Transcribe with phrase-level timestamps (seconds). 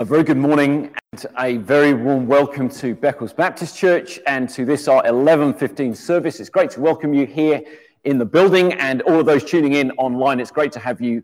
[0.00, 4.64] A very good morning and a very warm welcome to Beccles Baptist Church and to
[4.64, 6.40] this our 11:15 service.
[6.40, 7.60] It's great to welcome you here
[8.04, 10.40] in the building and all of those tuning in online.
[10.40, 11.22] It's great to have you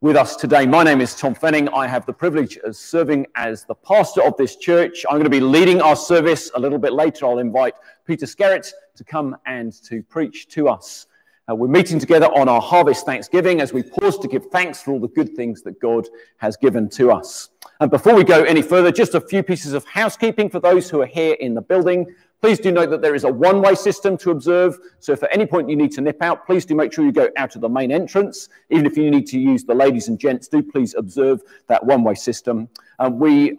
[0.00, 0.66] with us today.
[0.66, 1.68] My name is Tom Fenning.
[1.72, 5.06] I have the privilege of serving as the pastor of this church.
[5.08, 7.24] I'm going to be leading our service a little bit later.
[7.24, 7.74] I'll invite
[8.04, 11.06] Peter Skerratt to come and to preach to us.
[11.50, 14.90] Uh, we're meeting together on our Harvest Thanksgiving as we pause to give thanks for
[14.90, 17.48] all the good things that God has given to us.
[17.80, 21.00] And before we go any further, just a few pieces of housekeeping for those who
[21.00, 22.06] are here in the building.
[22.42, 24.76] Please do note that there is a one way system to observe.
[24.98, 27.12] So if at any point you need to nip out, please do make sure you
[27.12, 28.50] go out of the main entrance.
[28.68, 32.04] Even if you need to use the ladies and gents, do please observe that one
[32.04, 32.68] way system.
[32.98, 33.58] Um, we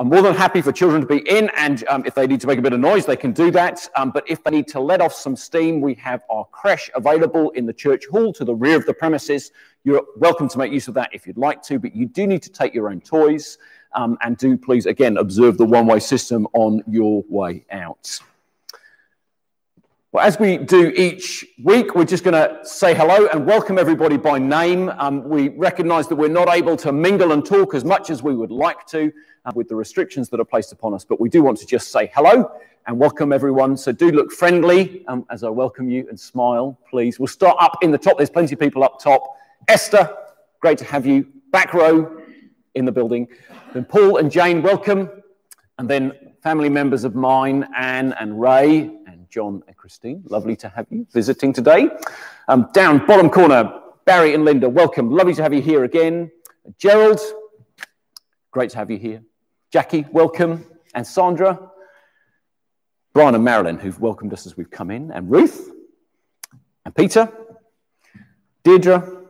[0.00, 2.46] I'm more than happy for children to be in, and um, if they need to
[2.46, 3.86] make a bit of noise, they can do that.
[3.96, 7.50] Um, but if they need to let off some steam, we have our creche available
[7.50, 9.52] in the church hall to the rear of the premises.
[9.84, 12.40] You're welcome to make use of that if you'd like to, but you do need
[12.44, 13.58] to take your own toys.
[13.92, 18.20] Um, and do please, again, observe the one way system on your way out.
[20.12, 24.16] Well, as we do each week, we're just going to say hello and welcome everybody
[24.16, 24.88] by name.
[24.98, 28.34] Um, we recognize that we're not able to mingle and talk as much as we
[28.34, 29.12] would like to
[29.44, 31.92] uh, with the restrictions that are placed upon us, but we do want to just
[31.92, 32.50] say hello
[32.88, 33.76] and welcome everyone.
[33.76, 37.20] So do look friendly um, as I welcome you and smile, please.
[37.20, 38.16] We'll start up in the top.
[38.16, 39.36] There's plenty of people up top.
[39.68, 40.12] Esther,
[40.58, 41.28] great to have you.
[41.52, 42.20] Back row
[42.74, 43.28] in the building.
[43.74, 45.08] Then Paul and Jane, welcome.
[45.78, 48.90] And then family members of mine, Anne and Ray,
[49.30, 50.22] John and Christine.
[50.26, 51.88] Lovely to have you visiting today.
[52.48, 53.72] Um, down bottom corner,
[54.04, 55.10] Barry and Linda, welcome.
[55.10, 56.32] Lovely to have you here again.
[56.78, 57.20] Gerald,
[58.50, 59.22] great to have you here.
[59.70, 60.66] Jackie, welcome.
[60.94, 61.70] And Sandra,
[63.12, 65.70] Brian and Marilyn, who've welcomed us as we've come in, and Ruth,
[66.84, 67.32] and Peter,
[68.64, 69.26] Deirdre,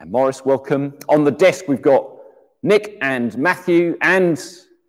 [0.00, 0.94] and Morris, welcome.
[1.10, 2.10] On the desk, we've got
[2.62, 4.42] Nick and Matthew, and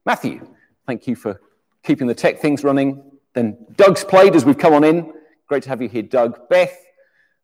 [0.06, 0.48] Matthew,
[0.88, 1.42] thank you for
[1.84, 3.04] keeping the tech things running.
[3.36, 5.14] Then Doug's played as we've come on in.
[5.48, 6.50] Great to have you here, Doug.
[6.50, 6.76] Beth,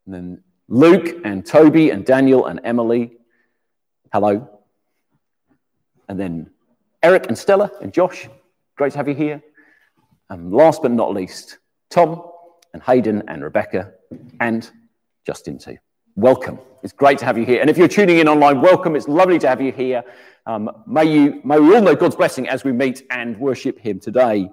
[0.06, 3.12] and then Luke and Toby and Daniel and Emily.
[4.12, 4.48] Hello.
[6.08, 6.50] And then
[7.02, 8.28] Eric and Stella and Josh.
[8.76, 9.42] Great to have you here.
[10.30, 11.58] And last but not least,
[11.90, 12.22] Tom
[12.72, 13.92] and Hayden and Rebecca
[14.40, 14.68] and
[15.26, 15.76] Justin too.
[16.16, 16.58] Welcome.
[16.82, 17.60] It's great to have you here.
[17.60, 18.96] And if you're tuning in online, welcome.
[18.96, 20.02] It's lovely to have you here.
[20.46, 24.00] Um, may, you, may we all know God's blessing as we meet and worship Him
[24.00, 24.50] today.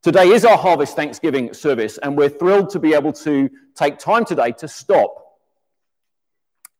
[0.00, 4.24] Today is our Harvest Thanksgiving service, and we're thrilled to be able to take time
[4.24, 5.40] today to stop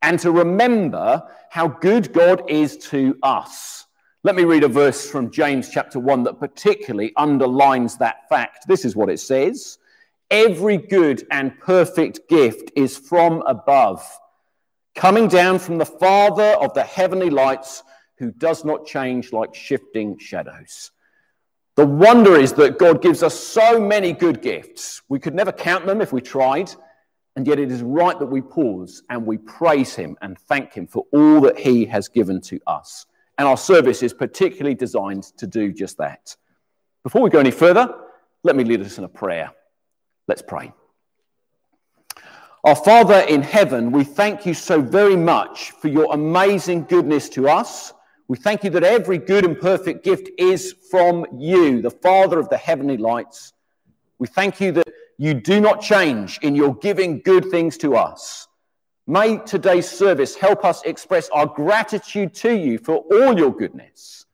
[0.01, 3.87] and to remember how good God is to us.
[4.23, 8.69] Let me read a verse from James chapter 1 that particularly underlines that fact.
[8.69, 9.79] This is what it says
[10.31, 14.01] Every good and perfect gift is from above,
[14.95, 17.83] coming down from the Father of the heavenly lights,
[18.19, 20.93] who does not change like shifting shadows.
[21.79, 25.01] The wonder is that God gives us so many good gifts.
[25.09, 26.73] We could never count them if we tried.
[27.37, 30.89] And yet it is right that we pause and we praise Him and thank Him
[30.89, 33.07] for all that He has given to us.
[33.39, 36.35] And our service is particularly designed to do just that.
[37.05, 37.95] Before we go any further,
[38.43, 39.53] let me lead us in a prayer.
[40.27, 40.73] Let's pray.
[42.65, 47.49] Our Father in heaven, we thank you so very much for your amazing goodness to
[47.49, 47.93] us
[48.29, 52.51] we thank you that every good and perfect gift is from you, the Father of
[52.51, 53.55] the heavenly lights.
[54.19, 58.47] We thank you that you do not change in your giving good things to us.
[59.07, 64.27] May today's service help us express our gratitude to you for all your goodness.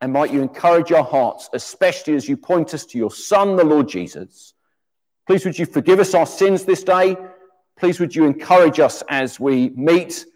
[0.00, 3.64] And might you encourage our hearts, especially as you point us to your Son, the
[3.64, 4.54] Lord Jesus.
[5.28, 7.16] Please would you forgive us our sins this day?
[7.78, 10.26] Please would you encourage us as we meet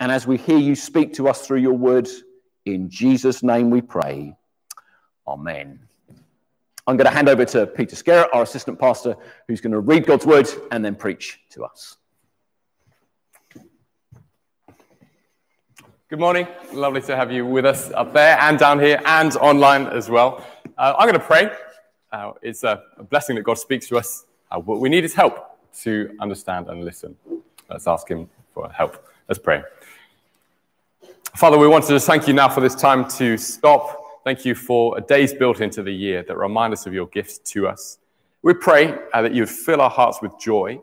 [0.00, 2.08] and as we hear you speak to us through your word
[2.64, 4.36] in Jesus' name we pray.
[5.26, 5.80] Amen.
[6.86, 9.16] I'm going to hand over to Peter Skerratt, our assistant pastor,
[9.46, 11.96] who's going to read God's word and then preach to us.
[16.08, 16.48] Good morning.
[16.72, 20.44] Lovely to have you with us up there and down here and online as well.
[20.76, 21.52] Uh, I'm going to pray.
[22.10, 24.24] Uh, it's a, a, blessing that God speaks to us.
[24.50, 27.16] Uh, what we need is help to understand and listen.
[27.68, 29.06] Let's ask Him for help.
[29.28, 29.62] Let's pray.
[31.36, 34.24] Father, we want to just thank you now for this time to stop.
[34.24, 37.38] Thank you for a days built into the year that remind us of your gifts
[37.52, 37.98] to us.
[38.42, 40.80] We pray uh, that you would fill our hearts with joy.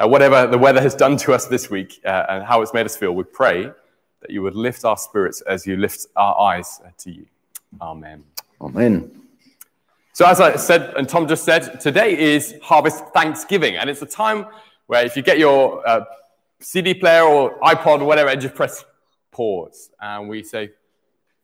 [0.00, 2.86] Uh, whatever the weather has done to us this week uh, and how it's made
[2.86, 3.70] us feel, we pray
[4.20, 7.26] that you would lift our spirits as you lift our eyes uh, to you.
[7.80, 8.24] Amen.
[8.62, 9.22] Amen.
[10.14, 14.06] So, as I said, and Tom just said, today is Harvest Thanksgiving, and it's a
[14.06, 14.46] time
[14.86, 16.04] where if you get your uh,
[16.60, 18.84] CD player or iPod or whatever and just press
[19.34, 20.70] pause and we say,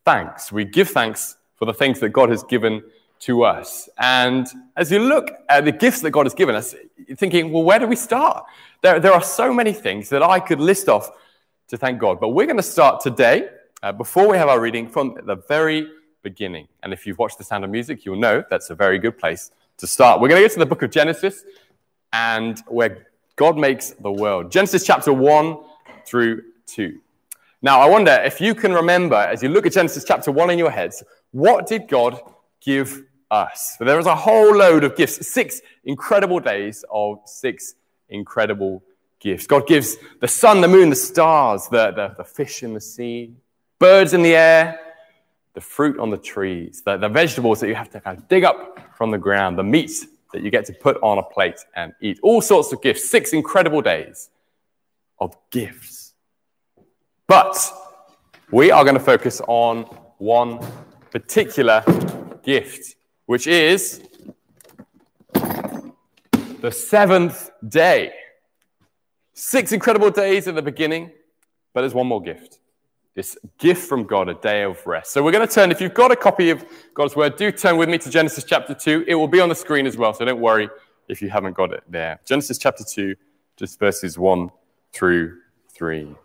[0.05, 0.51] thanks.
[0.51, 2.83] We give thanks for the things that God has given
[3.21, 3.89] to us.
[3.99, 4.47] And
[4.77, 6.75] as you look at the gifts that God has given us,
[7.07, 8.47] you're thinking, well, where do we start?
[8.81, 11.11] There, there are so many things that I could list off
[11.69, 12.19] to thank God.
[12.19, 13.51] But we're going to start today,
[13.83, 15.89] uh, before we have our reading, from the very
[16.23, 16.69] beginning.
[16.83, 19.51] And if you've watched The Sound of Music, you'll know that's a very good place
[19.79, 20.21] to start.
[20.21, 21.45] We're going to get to the book of Genesis
[22.13, 24.51] and where God makes the world.
[24.51, 25.59] Genesis chapter 1
[26.07, 27.01] through 2.
[27.63, 30.59] Now, I wonder if you can remember, as you look at Genesis chapter 1 in
[30.59, 32.21] your heads, what did God
[32.61, 33.77] give us.
[33.79, 37.75] So there is a whole load of gifts, six incredible days of six
[38.09, 38.83] incredible
[39.21, 39.47] gifts.
[39.47, 43.33] God gives the sun, the moon, the stars, the, the, the fish in the sea,
[43.79, 44.81] birds in the air,
[45.55, 48.45] the fruit on the trees, the, the vegetables that you have to kind of dig
[48.45, 49.93] up from the ground, the meat
[50.33, 52.19] that you get to put on a plate and eat.
[52.23, 54.31] All sorts of gifts, six incredible days
[55.19, 56.00] of gifts.
[57.31, 57.73] But
[58.51, 59.83] we are going to focus on
[60.19, 60.59] one
[61.13, 61.85] particular
[62.43, 62.97] gift
[63.27, 64.03] which is
[65.33, 68.13] the seventh day.
[69.33, 71.13] Six incredible days at the beginning,
[71.73, 72.59] but there's one more gift.
[73.15, 75.13] This gift from God, a day of rest.
[75.13, 77.77] So we're going to turn, if you've got a copy of God's word, do turn
[77.77, 79.05] with me to Genesis chapter 2.
[79.07, 80.69] It will be on the screen as well, so don't worry
[81.07, 82.19] if you haven't got it there.
[82.25, 83.15] Genesis chapter 2,
[83.57, 84.51] just verses 1
[84.93, 85.39] through
[85.69, 86.17] 3.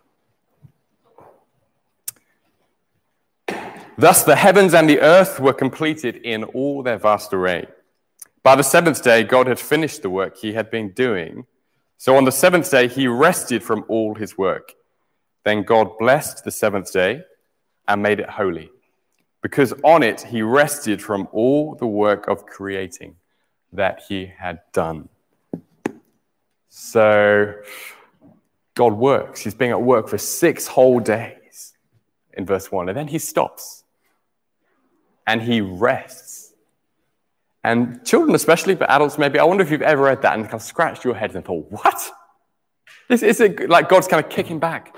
[3.98, 7.66] Thus the heavens and the earth were completed in all their vast array.
[8.42, 11.46] By the seventh day, God had finished the work he had been doing.
[11.96, 14.74] So on the seventh day, he rested from all his work.
[15.44, 17.22] Then God blessed the seventh day
[17.88, 18.70] and made it holy,
[19.40, 23.16] because on it he rested from all the work of creating
[23.72, 25.08] that he had done.
[26.68, 27.54] So
[28.74, 29.40] God works.
[29.40, 31.72] He's been at work for six whole days
[32.34, 33.84] in verse 1, and then he stops
[35.26, 36.52] and he rests.
[37.64, 40.54] And children, especially, but adults maybe, I wonder if you've ever read that and kind
[40.54, 42.10] of scratched your head and thought, what?
[43.08, 44.96] This Is, it like God's kind of kicking back,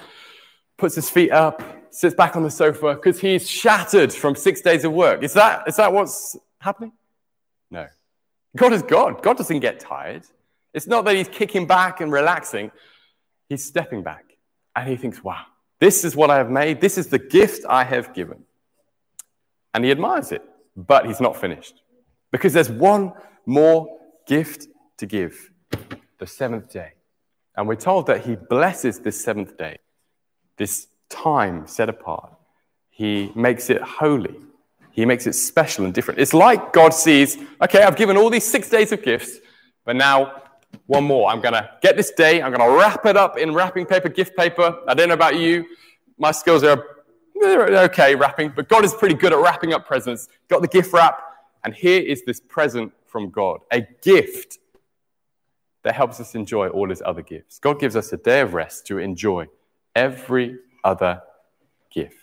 [0.77, 4.85] puts his feet up, sits back on the sofa because he's shattered from six days
[4.85, 5.23] of work?
[5.23, 6.93] Is that, is that what's happening?
[7.71, 7.87] No.
[8.57, 9.23] God is God.
[9.23, 10.25] God doesn't get tired.
[10.75, 12.71] It's not that he's kicking back and relaxing,
[13.49, 14.25] he's stepping back
[14.77, 15.45] and he thinks, wow,
[15.81, 16.81] this is what I have made.
[16.81, 18.45] This is the gift I have given
[19.75, 20.43] and he admires it,
[20.77, 21.83] but he's not finished
[22.31, 23.13] because there's one
[23.47, 24.67] more gift
[24.99, 25.51] to give
[26.19, 26.93] the seventh day.
[27.57, 29.79] And we're told that he blesses this seventh day,
[30.57, 32.33] this time set apart.
[32.91, 34.37] He makes it holy.
[34.93, 36.21] He makes it special and different.
[36.21, 39.39] It's like God sees, okay, I've given all these six days of gifts,
[39.85, 40.43] but now
[40.87, 41.31] one more.
[41.31, 44.09] I'm going to get this day, I'm going to wrap it up in wrapping paper,
[44.09, 44.79] gift paper.
[44.87, 45.65] I don't know about you.
[46.19, 46.85] My skills are
[47.43, 50.29] okay wrapping, but God is pretty good at wrapping up presents.
[50.49, 51.21] Got the gift wrap,
[51.65, 54.59] and here is this present from God a gift
[55.83, 57.59] that helps us enjoy all his other gifts.
[57.59, 59.47] God gives us a day of rest to enjoy
[59.95, 61.23] every other
[61.91, 62.15] gift.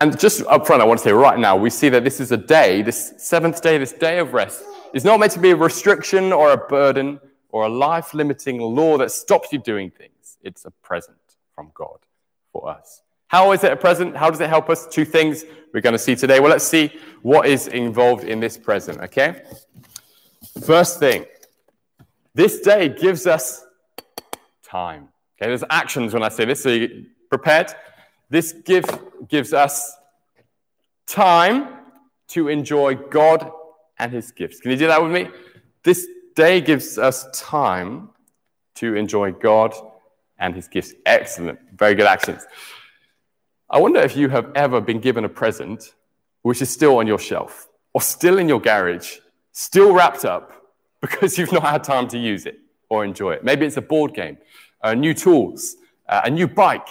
[0.00, 2.32] And just up front, I want to say right now, we see that this is
[2.32, 4.64] a day, this seventh day, this day of rest,
[4.94, 7.20] is not meant to be a restriction or a burden
[7.50, 10.38] or a life limiting law that stops you doing things.
[10.42, 11.18] It's a present
[11.54, 11.98] from God
[12.52, 13.02] for us.
[13.30, 14.16] How is it a present?
[14.16, 14.88] How does it help us?
[14.88, 16.40] Two things we're going to see today.
[16.40, 19.42] Well, let's see what is involved in this present, okay?
[20.64, 21.26] First thing,
[22.34, 23.64] this day gives us
[24.64, 25.10] time.
[25.36, 27.72] Okay, there's actions when I say this, so you prepared.
[28.30, 29.96] This gift gives us
[31.06, 31.68] time
[32.30, 33.48] to enjoy God
[34.00, 34.58] and his gifts.
[34.58, 35.28] Can you do that with me?
[35.84, 38.10] This day gives us time
[38.74, 39.72] to enjoy God
[40.36, 40.94] and his gifts.
[41.06, 41.60] Excellent.
[41.76, 42.44] Very good actions.
[43.72, 45.94] I wonder if you have ever been given a present
[46.42, 49.18] which is still on your shelf or still in your garage,
[49.52, 50.52] still wrapped up
[51.00, 52.58] because you've not had time to use it
[52.88, 53.44] or enjoy it.
[53.44, 54.38] Maybe it's a board game,
[54.82, 55.76] uh, new tools,
[56.08, 56.88] uh, a new bike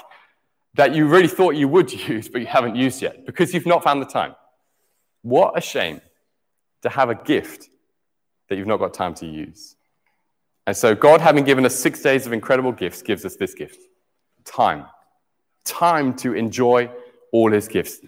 [0.76, 3.84] that you really thought you would use but you haven't used yet because you've not
[3.84, 4.36] found the time.
[5.22, 6.00] What a shame
[6.84, 7.68] to have a gift
[8.48, 9.76] that you've not got time to use.
[10.66, 13.80] And so, God, having given us six days of incredible gifts, gives us this gift
[14.46, 14.86] time
[15.70, 16.90] time to enjoy
[17.32, 18.00] all his gifts,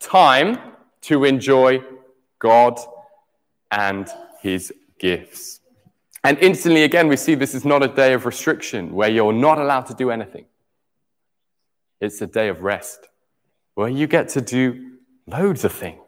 [0.00, 0.58] time
[1.02, 1.82] to enjoy
[2.38, 2.78] God
[3.70, 4.08] and
[4.42, 5.60] his gifts.
[6.22, 9.58] And instantly, again, we see this is not a day of restriction where you're not
[9.58, 10.44] allowed to do anything.
[12.00, 13.08] It's a day of rest
[13.74, 16.00] where you get to do loads of things.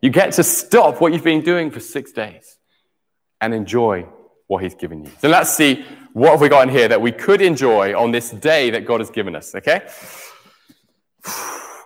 [0.00, 2.58] You get to stop what you've been doing for six days
[3.40, 4.06] and enjoy
[4.46, 5.10] what he's given you.
[5.20, 5.84] So let's see
[6.16, 9.00] what have we got in here that we could enjoy on this day that God
[9.00, 9.86] has given us, okay?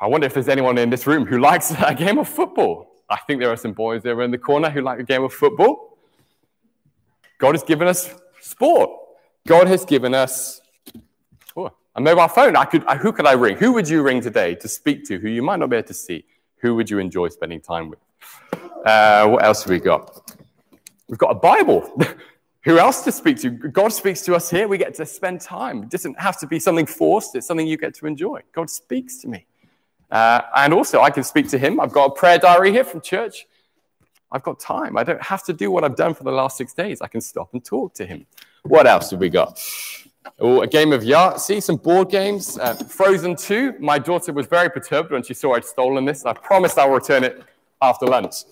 [0.01, 2.93] I wonder if there's anyone in this room who likes a game of football.
[3.09, 5.33] I think there are some boys over in the corner who like a game of
[5.33, 5.99] football.
[7.39, 8.91] God has given us sport.
[9.49, 10.61] God has given us
[11.57, 12.55] oh, a mobile phone.
[12.55, 13.57] I could, who could I ring?
[13.57, 15.95] Who would you ring today to speak to who you might not be able to
[15.95, 16.25] see?
[16.59, 17.99] Who would you enjoy spending time with?
[18.87, 20.37] Uh, what else have we got?
[21.09, 22.01] We've got a Bible.
[22.62, 23.50] who else to speak to?
[23.50, 24.69] God speaks to us here.
[24.69, 25.85] We get to spend time.
[25.85, 28.43] It doesn't have to be something forced, it's something you get to enjoy.
[28.52, 29.47] God speaks to me.
[30.11, 31.81] Uh, and also, I can speak to Him.
[31.81, 33.47] I've got a prayer diary here from church.
[34.33, 34.97] I've got time.
[34.97, 37.00] I don't have to do what I've done for the last six days.
[37.00, 38.26] I can stop and talk to Him.
[38.62, 39.59] What else have we got?
[40.38, 42.59] Oh, a game of Yahtzee, some board games.
[42.59, 43.76] Uh, Frozen 2.
[43.81, 46.26] My daughter was very perturbed when she saw I'd stolen this.
[46.26, 47.43] I promised I'll return it
[47.81, 48.45] after lunch.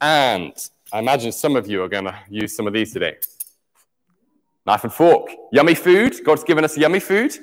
[0.00, 0.52] And
[0.92, 3.16] I imagine some of you are going to use some of these today.
[4.66, 6.24] Knife and fork, yummy food.
[6.24, 7.36] God's given us yummy food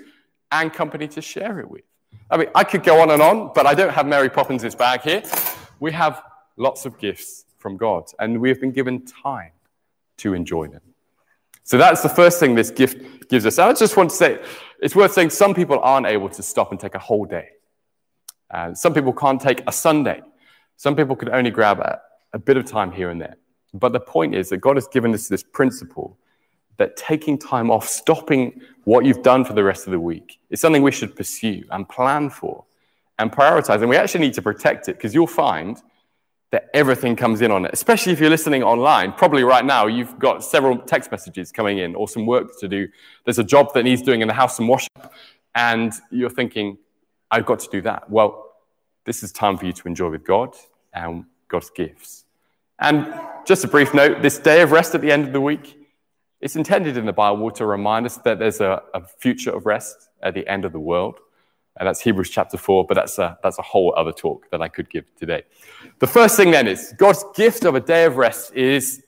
[0.51, 1.83] and company to share it with.
[2.29, 5.01] I mean, I could go on and on, but I don't have Mary Poppins' bag
[5.01, 5.23] here.
[5.79, 6.23] We have
[6.57, 9.51] lots of gifts from God, and we have been given time
[10.17, 10.81] to enjoy them.
[11.63, 13.59] So that's the first thing this gift gives us.
[13.59, 14.39] I just want to say
[14.81, 17.49] it's worth saying some people aren't able to stop and take a whole day.
[18.49, 20.21] Uh, some people can't take a Sunday.
[20.75, 22.01] Some people could only grab a,
[22.33, 23.37] a bit of time here and there.
[23.73, 26.17] But the point is that God has given us this principle
[26.77, 30.59] that taking time off, stopping what you've done for the rest of the week, is
[30.59, 32.65] something we should pursue and plan for
[33.19, 33.81] and prioritize.
[33.81, 35.81] And we actually need to protect it because you'll find
[36.51, 39.13] that everything comes in on it, especially if you're listening online.
[39.13, 42.87] Probably right now, you've got several text messages coming in or some work to do.
[43.23, 44.89] There's a job that needs doing in the house, some washing,
[45.55, 46.77] and you're thinking,
[47.29, 48.09] I've got to do that.
[48.09, 48.53] Well,
[49.05, 50.55] this is time for you to enjoy with God
[50.93, 52.20] and God's gifts.
[52.81, 53.13] And
[53.45, 55.77] just a brief note this day of rest at the end of the week,
[56.41, 60.09] it's intended in the Bible to remind us that there's a, a future of rest
[60.23, 61.19] at the end of the world.
[61.79, 64.67] And that's Hebrews chapter 4, but that's a, that's a whole other talk that I
[64.67, 65.43] could give today.
[65.99, 69.03] The first thing then is God's gift of a day of rest is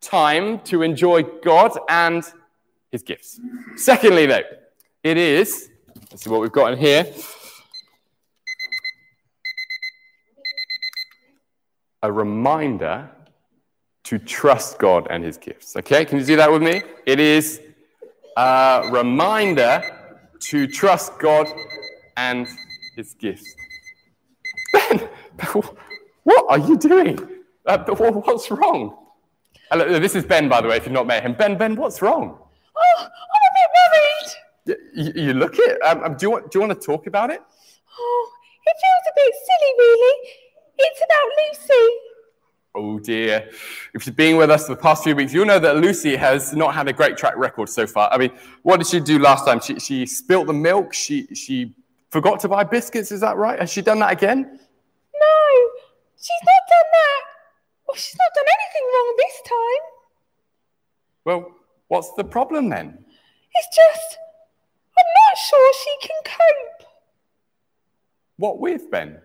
[0.00, 2.24] time to enjoy God and
[2.90, 3.40] his gifts.
[3.76, 4.42] Secondly, though,
[5.04, 5.70] it is,
[6.10, 7.06] let's see what we've got in here.
[12.06, 13.10] A reminder
[14.04, 15.74] to trust God and his gifts.
[15.74, 16.82] Okay, can you do that with me?
[17.04, 17.60] It is
[18.36, 19.82] a reminder
[20.38, 21.48] to trust God
[22.16, 22.46] and
[22.94, 23.52] his gifts.
[24.72, 25.08] Ben,
[26.22, 27.18] what are you doing?
[27.66, 28.96] Uh, what's wrong?
[29.72, 31.32] Uh, this is Ben, by the way, if you've not met him.
[31.32, 32.38] Ben, Ben, what's wrong?
[32.76, 35.16] Oh, I'm a bit worried.
[35.16, 35.82] You, you look it.
[35.82, 37.42] Um, um, do, you want, do you want to talk about it?
[37.98, 38.30] Oh,
[38.64, 40.45] it feels a bit silly, really.
[40.78, 41.90] It's about Lucy.
[42.74, 43.48] Oh dear.
[43.94, 46.52] If you've been with us for the past few weeks, you'll know that Lucy has
[46.52, 48.12] not had a great track record so far.
[48.12, 49.60] I mean, what did she do last time?
[49.60, 50.92] She, she spilt the milk.
[50.92, 51.74] She, she
[52.10, 53.10] forgot to buy biscuits.
[53.12, 53.58] Is that right?
[53.58, 54.42] Has she done that again?
[54.42, 55.70] No,
[56.16, 57.22] she's not done that.
[57.88, 59.82] Well, she's not done anything wrong this time.
[61.24, 61.56] Well,
[61.88, 63.04] what's the problem then?
[63.54, 64.18] It's just,
[64.98, 66.88] I'm not sure she can cope.
[68.36, 69.22] What with, Ben?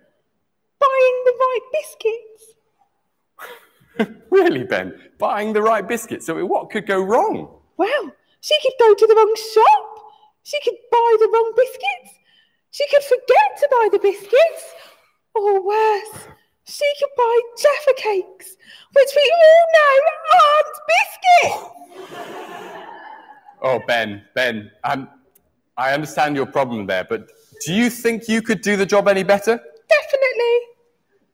[0.91, 2.43] Buying the right biscuits.
[4.29, 4.93] really, Ben?
[5.17, 6.25] Buying the right biscuits?
[6.25, 7.49] So, what could go wrong?
[7.77, 9.99] Well, she could go to the wrong shop.
[10.43, 12.19] She could buy the wrong biscuits.
[12.71, 14.63] She could forget to buy the biscuits.
[15.35, 16.27] Or worse,
[16.65, 18.57] she could buy Jaffa cakes,
[18.93, 19.95] which we all know
[20.43, 21.81] aren't biscuits.
[23.63, 25.07] Oh, Ben, Ben, um,
[25.77, 27.29] I understand your problem there, but
[27.65, 29.59] do you think you could do the job any better?
[29.89, 30.70] Definitely.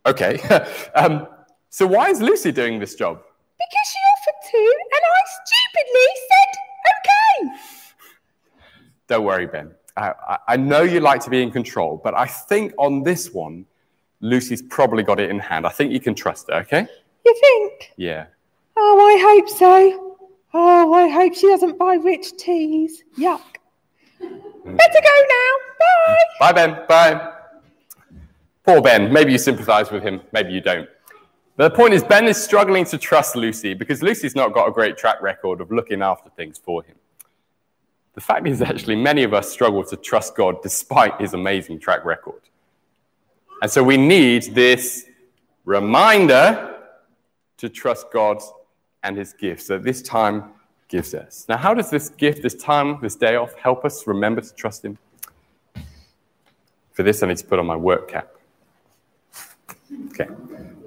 [0.08, 0.40] Okay.
[0.96, 1.28] um,
[1.70, 3.22] so why is Lucy doing this job?
[3.58, 6.52] Because she offered to, and I stupidly said
[6.96, 7.60] okay.
[9.08, 9.72] Don't worry, Ben.
[9.96, 13.66] I, I know you like to be in control, but I think on this one,
[14.22, 15.66] Lucy's probably got it in hand.
[15.66, 16.88] I think you can trust her, okay?
[17.26, 17.94] You think?
[17.98, 18.28] Yeah.
[18.76, 20.18] Oh, I hope so.
[20.54, 23.04] Oh, I hope she doesn't buy rich teas.
[23.18, 23.42] Yuck.
[24.22, 24.78] Mm.
[24.78, 25.52] Better go now.
[25.80, 26.16] Bye.
[26.40, 26.86] Bye, Ben.
[26.88, 27.37] Bye.
[28.68, 29.14] Poor Ben.
[29.14, 30.90] Maybe you sympathize with him, maybe you don't.
[31.56, 34.72] But the point is, Ben is struggling to trust Lucy because Lucy's not got a
[34.74, 36.98] great track record of looking after things for him.
[38.14, 42.04] The fact is, actually, many of us struggle to trust God despite his amazing track
[42.04, 42.42] record.
[43.62, 45.06] And so we need this
[45.64, 46.76] reminder
[47.60, 48.42] to trust God
[49.02, 50.52] and his gifts that this time
[50.90, 51.46] gives us.
[51.48, 54.84] Now, how does this gift, this time, this day off, help us remember to trust
[54.84, 54.98] him?
[56.92, 58.34] For this, I need to put on my work cap.
[60.12, 60.28] Okay.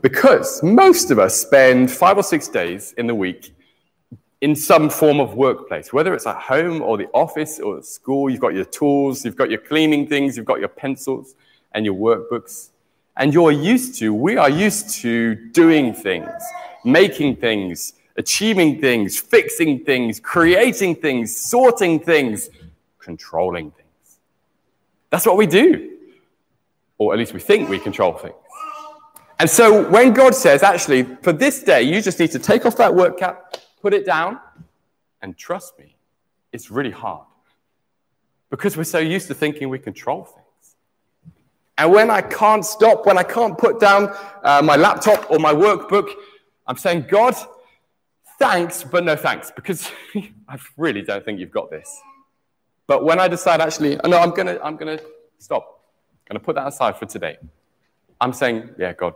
[0.03, 3.55] Because most of us spend five or six days in the week
[4.41, 8.41] in some form of workplace, whether it's at home or the office or school, you've
[8.41, 11.35] got your tools, you've got your cleaning things, you've got your pencils,
[11.73, 12.71] and your workbooks.
[13.17, 16.31] And you're used to, we are used to doing things,
[16.85, 22.49] making things, achieving things, fixing things, creating things, sorting things,
[22.99, 24.19] controlling things.
[25.11, 25.99] That's what we do.
[26.97, 28.35] Or at least we think we control things.
[29.41, 32.77] And so when God says, actually, for this day, you just need to take off
[32.77, 34.39] that work cap, put it down,
[35.23, 35.97] and trust me,
[36.53, 37.25] it's really hard.
[38.51, 40.77] Because we're so used to thinking we control things.
[41.79, 45.55] And when I can't stop, when I can't put down uh, my laptop or my
[45.55, 46.11] workbook,
[46.67, 47.35] I'm saying, God,
[48.39, 49.91] thanks, but no thanks, because
[50.51, 51.99] I really don't think you've got this.
[52.87, 55.01] But when I decide, actually, no, I'm going to I'm gonna
[55.39, 55.83] stop,
[56.29, 57.39] I'm going to put that aside for today,
[58.21, 59.15] I'm saying, yeah, God,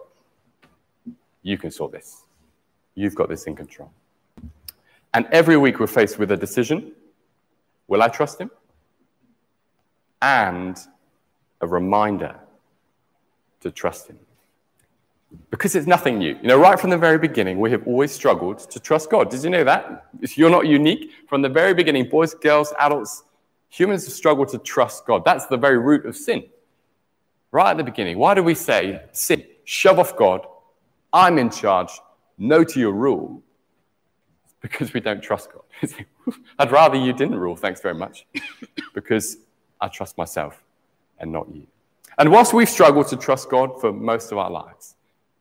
[1.45, 2.25] you can sort this.
[2.97, 3.93] You've got this in control.
[5.13, 6.91] And every week we're faced with a decision
[7.87, 8.51] will I trust him?
[10.23, 10.77] And
[11.61, 12.35] a reminder
[13.61, 14.19] to trust him.
[15.51, 16.37] Because it's nothing new.
[16.41, 19.31] You know, right from the very beginning, we have always struggled to trust God.
[19.31, 20.07] Did you know that?
[20.35, 21.11] You're not unique.
[21.29, 23.25] From the very beginning, boys, girls, adults,
[23.69, 25.25] humans have struggled to trust God.
[25.25, 26.45] That's the very root of sin.
[27.51, 28.19] Right at the beginning.
[28.19, 29.45] Why do we say sin?
[29.65, 30.47] Shove off God,
[31.14, 31.92] I'm in charge,
[32.37, 33.40] no to your rule,
[34.61, 35.94] because we don't trust God.
[36.59, 38.26] I'd rather you didn't rule, thanks very much,
[38.94, 39.37] because
[39.80, 40.61] I trust myself
[41.21, 41.66] and not you.
[42.18, 44.97] And whilst we've struggled to trust God for most of our lives,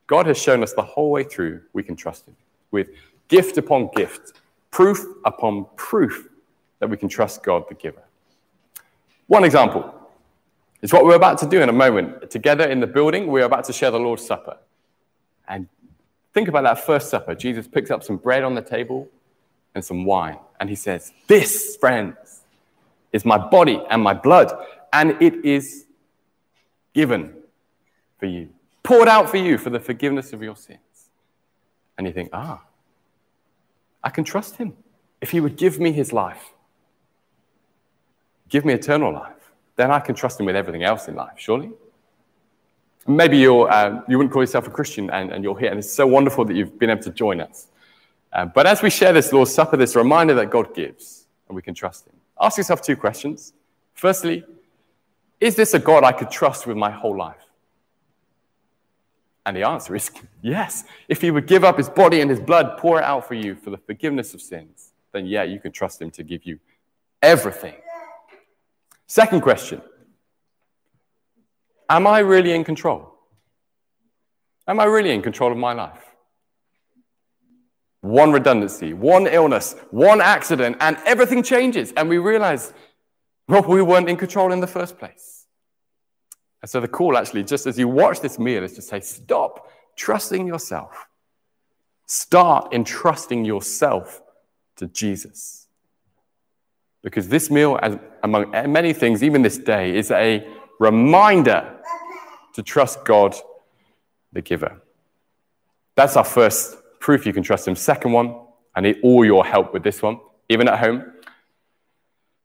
[0.06, 2.36] God has shown us the whole way through we can trust Him
[2.70, 2.90] with
[3.28, 4.34] gift upon gift,
[4.70, 6.28] proof upon proof
[6.80, 8.04] that we can trust God the giver.
[9.26, 9.92] One example
[10.84, 12.30] is what we're about to do in a moment.
[12.30, 14.58] Together in the building, we're about to share the Lord's Supper.
[15.48, 15.68] And
[16.34, 17.36] think about that first supper.
[17.36, 19.10] Jesus picks up some bread on the table
[19.76, 20.38] and some wine.
[20.60, 22.42] And he says, This, friends,
[23.12, 24.52] is my body and my blood.
[24.92, 25.86] And it is
[26.94, 27.34] given
[28.20, 28.50] for you,
[28.84, 30.80] poured out for you for the forgiveness of your sins.
[31.98, 32.64] And you think, ah,
[34.04, 34.74] I can trust him.
[35.22, 36.54] If he would give me his life,
[38.50, 39.34] give me eternal life,
[39.76, 41.72] then I can trust him with everything else in life, surely?
[43.06, 45.92] Maybe you're, uh, you wouldn't call yourself a Christian and, and, you're here, and it's
[45.92, 47.68] so wonderful that you've been able to join us.
[48.32, 51.62] Uh, but as we share this Lord's Supper, this reminder that God gives, and we
[51.62, 53.54] can trust Him, ask yourself two questions.
[53.94, 54.44] Firstly,
[55.40, 57.36] is this a God I could trust with my whole life?
[59.46, 60.10] And the answer is
[60.42, 60.86] yes.
[61.10, 63.56] If He would give up His body and His blood, pour it out for you
[63.56, 66.60] for the forgiveness of sins, then yeah, you can trust Him to give you
[67.22, 67.76] everything.
[69.08, 69.82] Second question
[71.90, 73.14] Am I really in control?
[74.68, 76.00] Am I really in control of my life?
[78.02, 81.94] One redundancy, one illness, one accident, and everything changes.
[81.96, 82.74] And we realize,
[83.48, 85.46] well, we weren't in control in the first place.
[86.62, 89.70] And so the call actually, just as you watch this meal, is to say, stop
[89.96, 91.08] trusting yourself.
[92.06, 94.22] Start entrusting yourself
[94.78, 95.68] to Jesus.
[97.02, 100.48] Because this meal, as among many things, even this day, is a
[100.80, 101.80] reminder
[102.54, 103.36] to trust God,
[104.32, 104.82] the giver.
[105.96, 107.76] That's our first proof you can trust Him.
[107.76, 108.36] Second one,
[108.76, 111.14] I need all your help with this one, even at home.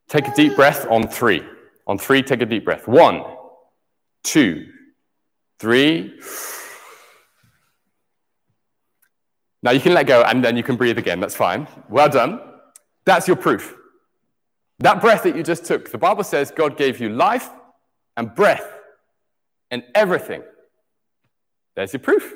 [0.09, 1.43] Take a deep breath on three.
[1.87, 2.89] On three, take a deep breath.
[2.89, 3.25] One,
[4.23, 4.67] two,
[5.59, 6.19] three.
[9.63, 11.21] Now you can let go and then you can breathe again.
[11.21, 11.67] That's fine.
[11.89, 12.41] Well done.
[13.05, 13.75] That's your proof.
[14.79, 17.51] That breath that you just took, the Bible says God gave you life
[18.19, 18.69] and breath
[19.71, 20.43] and everything.
[21.77, 22.35] There's your proof.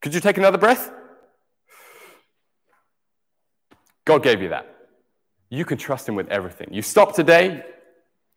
[0.00, 0.90] Could you take another breath?
[4.06, 4.74] God gave you that.
[5.50, 6.68] You can trust Him with everything.
[6.72, 7.62] You stop today,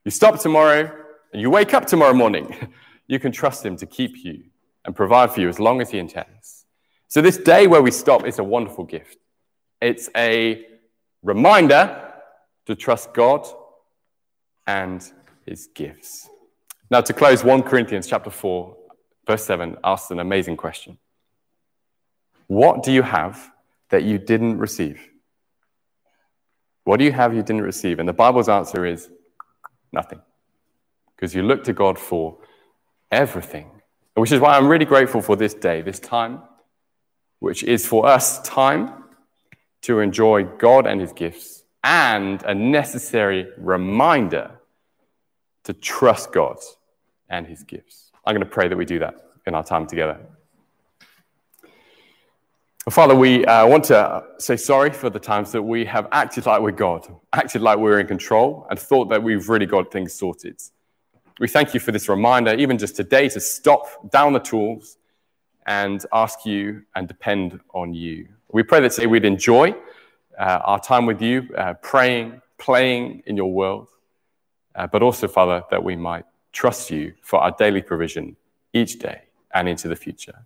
[0.04, 0.92] you stop tomorrow,
[1.32, 2.56] and you wake up tomorrow morning.
[3.12, 4.44] You can trust Him to keep you
[4.86, 6.66] and provide for you as long as He intends.
[7.08, 9.18] So, this day where we stop is a wonderful gift.
[9.82, 10.64] It's a
[11.24, 12.14] reminder
[12.68, 13.48] to trust God
[14.68, 15.02] and
[15.50, 16.30] His gifts.
[16.92, 18.78] Now, to close, 1 Corinthians chapter 4,
[19.26, 21.00] verse 7 asks an amazing question.
[22.46, 23.52] What do you have
[23.90, 25.02] that you didn't receive?
[26.84, 27.98] What do you have you didn't receive?
[27.98, 29.10] And the Bible's answer is
[29.92, 30.22] nothing.
[31.16, 32.38] Because you look to God for
[33.12, 33.72] everything.
[34.14, 36.44] Which is why I'm really grateful for this day, this time,
[37.40, 39.04] which is for us time
[39.82, 44.59] to enjoy God and his gifts and a necessary reminder
[45.70, 46.58] to trust God
[47.30, 48.12] and his gifts.
[48.26, 49.14] I'm going to pray that we do that
[49.46, 50.18] in our time together.
[52.90, 56.60] Father, we uh, want to say sorry for the times that we have acted like
[56.60, 60.60] we're God, acted like we're in control, and thought that we've really got things sorted.
[61.40, 64.98] we thank you for this reminder, even just today, to stop down the tools
[65.68, 68.28] and ask you and depend on you.
[68.52, 69.76] We pray that today we'd enjoy
[70.40, 73.90] uh, our time with you, uh, praying, playing in your world,
[74.80, 78.38] uh, but also, Father, that we might trust you for our daily provision
[78.72, 80.46] each day and into the future.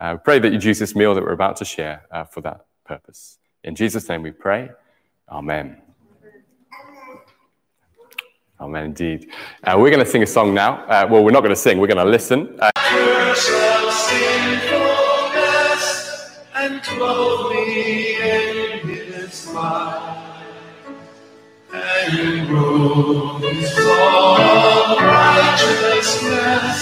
[0.00, 2.64] Uh, pray that you'd use this meal that we're about to share uh, for that
[2.86, 3.38] purpose.
[3.64, 4.70] In Jesus' name we pray.
[5.28, 5.82] Amen.
[8.58, 9.30] Amen, indeed.
[9.62, 10.82] Uh, we're going to sing a song now.
[10.86, 12.58] Uh, well, we're not going to sing, we're going to listen.
[12.58, 12.70] Uh,
[22.08, 26.80] and robes all righteousness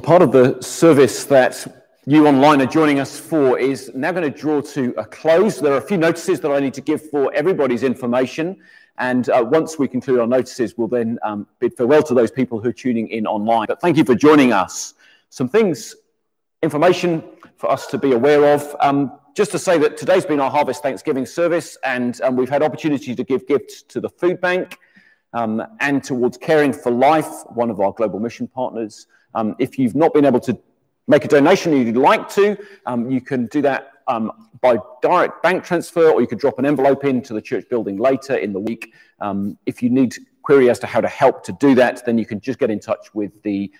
[0.09, 4.31] part of the service that you online are joining us for is now going to
[4.31, 5.61] draw to a close.
[5.61, 8.57] There are a few notices that I need to give for everybody's information.
[8.97, 12.59] And uh, once we conclude our notices, we'll then um, bid farewell to those people
[12.59, 13.67] who are tuning in online.
[13.69, 14.95] But thank you for joining us.
[15.29, 15.95] Some things,
[16.63, 17.23] information
[17.59, 18.75] for us to be aware of.
[18.81, 22.63] Um, just to say that today's been our Harvest Thanksgiving service, and um, we've had
[22.63, 24.79] opportunity to give gifts to the food bank
[25.35, 29.07] um, and towards Caring for Life, one of our global mission partners.
[29.35, 30.59] Um, if you've not been able to
[31.07, 35.65] make a donation you'd like to, um, you can do that um, by direct bank
[35.65, 38.93] transfer, or you could drop an envelope into the church building later in the week.
[39.21, 42.27] Um, if you need query as to how to help to do that, then you
[42.27, 43.71] can just get in touch with the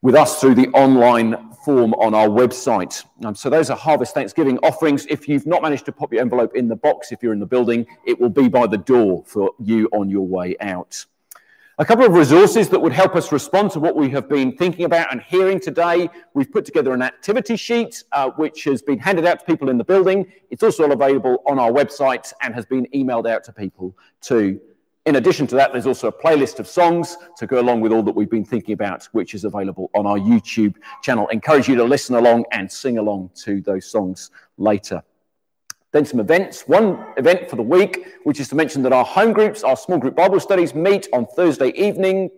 [0.00, 3.02] with us through the online form on our website.
[3.24, 5.06] Um, so those are Harvest Thanksgiving offerings.
[5.06, 7.46] If you've not managed to pop your envelope in the box, if you're in the
[7.46, 11.06] building, it will be by the door for you on your way out.
[11.78, 14.84] A couple of resources that would help us respond to what we have been thinking
[14.84, 16.08] about and hearing today.
[16.32, 19.76] We've put together an activity sheet, uh, which has been handed out to people in
[19.76, 20.32] the building.
[20.50, 24.60] It's also available on our website and has been emailed out to people too.
[25.06, 28.04] In addition to that, there's also a playlist of songs to go along with all
[28.04, 31.26] that we've been thinking about, which is available on our YouTube channel.
[31.28, 35.02] Encourage you to listen along and sing along to those songs later.
[35.94, 36.66] Then some events.
[36.66, 39.96] One event for the week, which is to mention that our home groups, our small
[39.96, 42.30] group Bible studies, meet on Thursday evening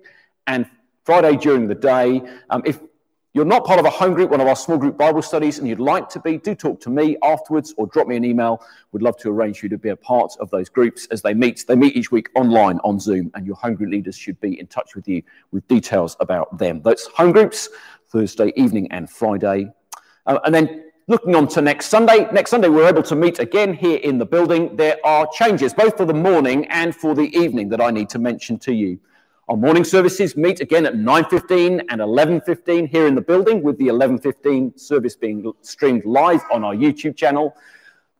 [0.47, 0.67] and
[1.05, 2.21] Friday during the day.
[2.51, 2.81] Um, if
[3.33, 5.67] you're not part of a home group, one of our small group Bible studies, and
[5.67, 8.63] you'd like to be, do talk to me afterwards or drop me an email.
[8.93, 11.65] We'd love to arrange you to be a part of those groups as they meet.
[11.67, 14.67] They meet each week online on Zoom, and your home group leaders should be in
[14.67, 16.83] touch with you with details about them.
[16.85, 17.71] That's home groups,
[18.11, 19.73] Thursday evening and Friday.
[20.27, 23.73] Uh, and then looking on to next Sunday, next Sunday we're able to meet again
[23.73, 24.75] here in the building.
[24.75, 28.19] There are changes both for the morning and for the evening that I need to
[28.19, 28.99] mention to you.
[29.49, 33.87] Our morning services meet again at 9.15 and 11.15 here in the building with the
[33.87, 37.55] 11.15 service being streamed live on our YouTube channel.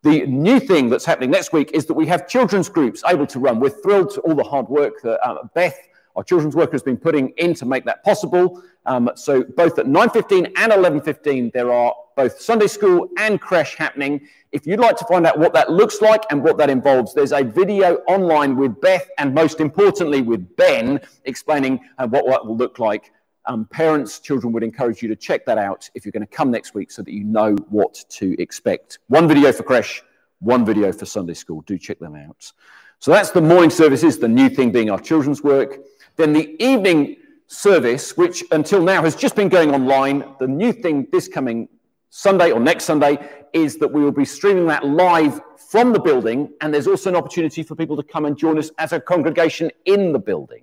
[0.03, 3.41] The new thing that's happening next week is that we have children's groups able to
[3.41, 3.59] run.
[3.59, 5.77] We're thrilled to all the hard work that uh, Beth,
[6.15, 8.63] our children's worker, has been putting in to make that possible.
[8.85, 14.27] Um, so both at 9.15 and 11.15, there are both Sunday school and creche happening.
[14.51, 17.33] If you'd like to find out what that looks like and what that involves, there's
[17.33, 22.57] a video online with Beth and most importantly with Ben explaining uh, what that will
[22.57, 23.13] look like.
[23.45, 26.51] Um, parents, children would encourage you to check that out if you're going to come
[26.51, 28.99] next week so that you know what to expect.
[29.09, 30.03] One video for creche,
[30.41, 31.61] one video for Sunday school.
[31.63, 32.51] Do check them out.
[32.99, 35.79] So that's the morning services, the new thing being our children's work.
[36.17, 40.25] Then the evening service, which until now has just been going online.
[40.41, 41.69] The new thing this coming
[42.11, 43.19] Sunday or next Sunday
[43.53, 47.17] is that we will be streaming that live from the building, and there's also an
[47.17, 50.63] opportunity for people to come and join us as a congregation in the building.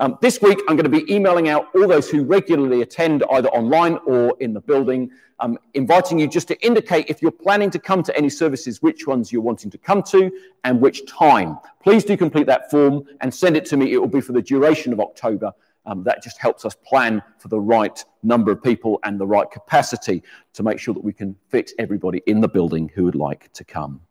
[0.00, 3.48] Um, this week, I'm going to be emailing out all those who regularly attend either
[3.48, 7.80] online or in the building, um, inviting you just to indicate if you're planning to
[7.80, 10.30] come to any services, which ones you're wanting to come to
[10.62, 11.58] and which time.
[11.82, 13.92] Please do complete that form and send it to me.
[13.92, 15.52] It will be for the duration of October
[15.88, 19.50] um, that just helps us plan for the right number of people and the right
[19.50, 20.22] capacity
[20.52, 23.64] to make sure that we can fit everybody in the building who would like to
[23.64, 24.02] come.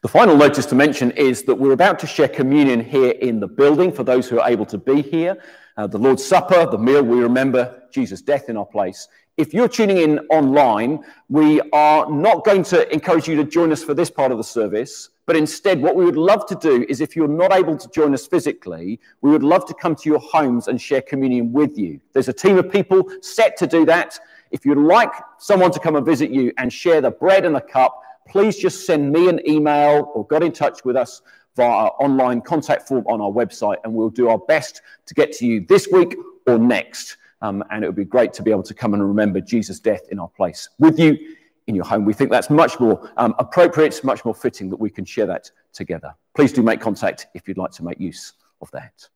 [0.00, 3.46] The final notice to mention is that we're about to share communion here in the
[3.46, 5.42] building for those who are able to be here.
[5.76, 9.08] Uh, the Lord's Supper, the meal, we remember Jesus' death in our place.
[9.36, 13.84] If you're tuning in online, we are not going to encourage you to join us
[13.84, 15.10] for this part of the service.
[15.26, 18.14] But instead, what we would love to do is if you're not able to join
[18.14, 22.00] us physically, we would love to come to your homes and share communion with you.
[22.14, 24.18] There's a team of people set to do that.
[24.52, 27.60] If you'd like someone to come and visit you and share the bread and the
[27.60, 31.20] cup, please just send me an email or get in touch with us
[31.56, 35.32] via our online contact form on our website, and we'll do our best to get
[35.32, 37.18] to you this week or next.
[37.42, 40.08] Um, and it would be great to be able to come and remember Jesus' death
[40.10, 42.04] in our place with you in your home.
[42.04, 45.50] We think that's much more um, appropriate, much more fitting that we can share that
[45.72, 46.14] together.
[46.34, 49.08] Please do make contact if you'd like to make use of that.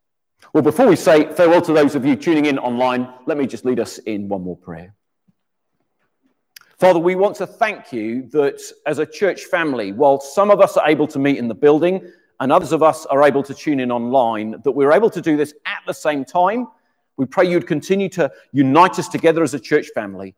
[0.52, 3.64] Well, before we say farewell to those of you tuning in online, let me just
[3.64, 4.94] lead us in one more prayer.
[6.78, 10.76] Father, we want to thank you that as a church family, while some of us
[10.78, 13.80] are able to meet in the building and others of us are able to tune
[13.80, 16.66] in online, that we're able to do this at the same time.
[17.20, 20.36] We pray you'd continue to unite us together as a church family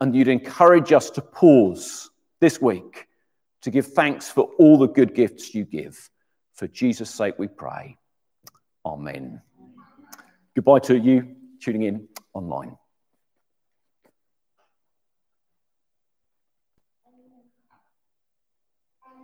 [0.00, 2.08] and you'd encourage us to pause
[2.40, 3.06] this week
[3.60, 6.08] to give thanks for all the good gifts you give.
[6.54, 7.98] For Jesus' sake, we pray.
[8.86, 9.42] Amen.
[10.54, 12.78] Goodbye to you tuning in online.